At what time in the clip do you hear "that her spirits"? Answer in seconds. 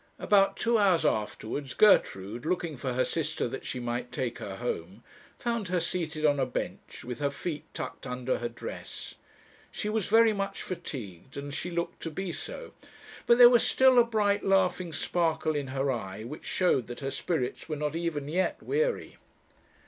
16.87-17.69